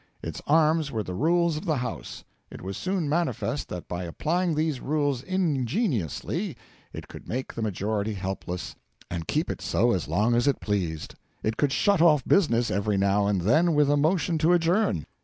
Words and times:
Its 0.23 0.41
arms 0.47 0.89
were 0.91 1.03
the 1.03 1.13
Rules 1.13 1.57
of 1.57 1.65
the 1.65 1.75
House. 1.75 2.23
It 2.49 2.63
was 2.63 2.75
soon 2.75 3.07
manifest 3.07 3.69
that 3.69 3.87
by 3.87 4.03
applying 4.05 4.55
these 4.55 4.79
Rules 4.81 5.21
ingeniously 5.21 6.57
it 6.91 7.07
could 7.07 7.27
make 7.27 7.53
the 7.53 7.61
majority 7.61 8.15
helpless, 8.15 8.75
and 9.11 9.27
keep 9.27 9.51
it 9.51 9.61
so 9.61 9.91
as 9.91 10.07
long 10.07 10.33
as 10.33 10.47
it 10.47 10.59
pleased. 10.59 11.13
It 11.43 11.55
could 11.55 11.71
shut 11.71 12.01
off 12.01 12.25
business 12.25 12.71
every 12.71 12.97
now 12.97 13.27
and 13.27 13.41
then 13.41 13.75
with 13.75 13.91
a 13.91 13.95
motion 13.95 14.39
to 14.39 14.53
adjourn. 14.53 15.05